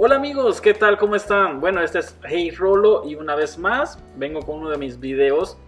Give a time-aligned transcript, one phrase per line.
[0.00, 0.96] Hola amigos, ¿qué tal?
[0.96, 1.60] ¿Cómo están?
[1.60, 5.58] Bueno, este es Hey Rolo y una vez más vengo con uno de mis videos.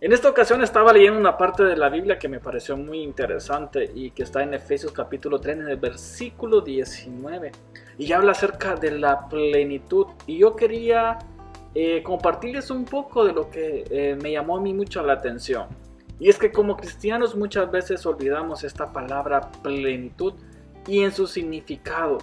[0.00, 3.92] En esta ocasión estaba leyendo una parte de la Biblia que me pareció muy interesante
[3.94, 7.52] y que está en Efesios capítulo 3 en el versículo 19
[7.98, 11.18] y habla acerca de la plenitud y yo quería
[11.74, 15.66] eh, compartirles un poco de lo que eh, me llamó a mí mucho la atención.
[16.18, 20.32] Y es que como cristianos muchas veces olvidamos esta palabra plenitud
[20.86, 22.16] y en su significado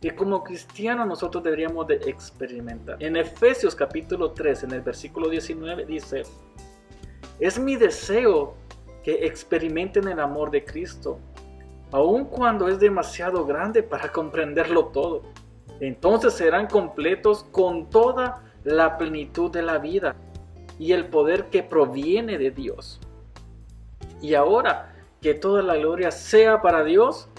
[0.00, 2.96] que como cristianos nosotros deberíamos de experimentar.
[3.02, 6.22] En Efesios capítulo 3, en el versículo 19 dice,
[7.38, 8.54] es mi deseo
[9.02, 11.18] que experimenten el amor de Cristo,
[11.92, 15.22] aun cuando es demasiado grande para comprenderlo todo.
[15.80, 20.16] Entonces serán completos con toda la plenitud de la vida
[20.78, 23.00] y el poder que proviene de Dios.
[24.22, 27.29] Y ahora que toda la gloria sea para Dios,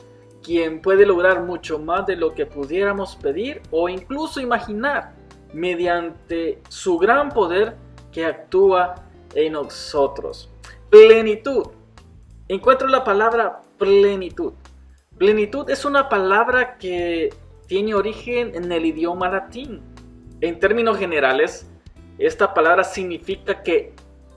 [0.43, 5.13] quien puede lograr mucho más de lo que pudiéramos pedir o incluso imaginar
[5.53, 7.75] mediante su gran poder
[8.11, 8.95] que actúa
[9.33, 10.49] en nosotros.
[10.89, 11.67] Plenitud.
[12.47, 14.53] Encuentro la palabra plenitud.
[15.17, 17.33] Plenitud es una palabra que
[17.67, 19.81] tiene origen en el idioma latín.
[20.41, 21.69] En términos generales,
[22.17, 23.93] esta palabra significa que,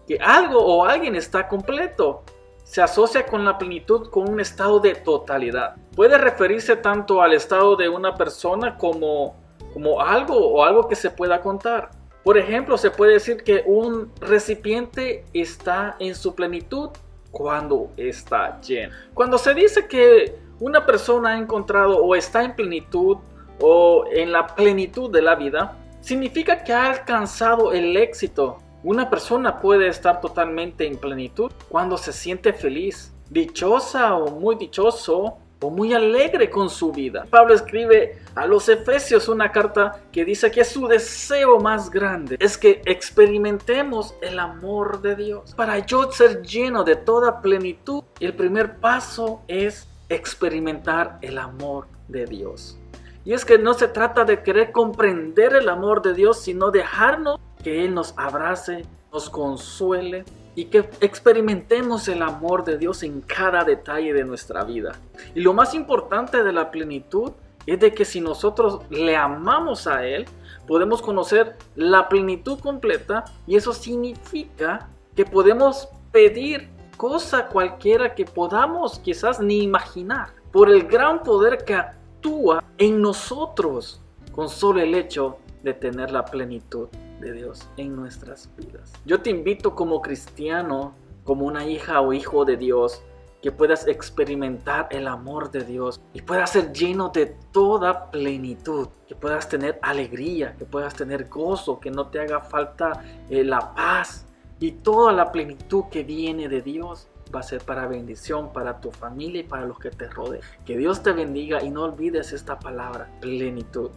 [0.06, 2.22] que algo o alguien está completo,
[2.62, 5.76] se asocia con la plenitud con un estado de totalidad.
[5.94, 9.36] Puede referirse tanto al estado de una persona como,
[9.72, 11.90] como algo o algo que se pueda contar.
[12.22, 16.90] Por ejemplo, se puede decir que un recipiente está en su plenitud
[17.30, 18.94] cuando está lleno.
[19.12, 23.18] Cuando se dice que una persona ha encontrado o está en plenitud
[23.60, 29.60] o en la plenitud de la vida, significa que ha alcanzado el éxito una persona
[29.60, 35.38] puede estar totalmente en plenitud cuando se siente feliz, dichosa o muy dichoso
[35.70, 37.24] muy alegre con su vida.
[37.30, 42.58] Pablo escribe a los Efesios una carta que dice que su deseo más grande es
[42.58, 45.54] que experimentemos el amor de Dios.
[45.54, 52.26] Para yo ser lleno de toda plenitud, el primer paso es experimentar el amor de
[52.26, 52.78] Dios.
[53.24, 57.40] Y es que no se trata de querer comprender el amor de Dios, sino dejarnos
[57.62, 60.24] que Él nos abrace, nos consuele
[60.54, 64.92] y que experimentemos el amor de Dios en cada detalle de nuestra vida.
[65.34, 67.32] Y lo más importante de la plenitud
[67.66, 70.26] es de que si nosotros le amamos a Él,
[70.66, 78.98] podemos conocer la plenitud completa y eso significa que podemos pedir cosa cualquiera que podamos
[78.98, 84.00] quizás ni imaginar por el gran poder que actúa en nosotros
[84.32, 86.88] con solo el hecho de tener la plenitud
[87.32, 88.92] Dios en nuestras vidas.
[89.04, 93.02] Yo te invito como cristiano, como una hija o hijo de Dios,
[93.44, 99.14] que puedas experimentar el amor de Dios y puedas ser lleno de toda plenitud, que
[99.14, 104.26] puedas tener alegría, que puedas tener gozo, que no te haga falta eh, la paz
[104.60, 108.90] y toda la plenitud que viene de Dios va a ser para bendición para tu
[108.90, 110.42] familia y para los que te rodean.
[110.64, 113.90] Que Dios te bendiga y no olvides esta palabra, plenitud.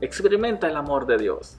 [0.00, 1.58] Experimenta el amor de Dios.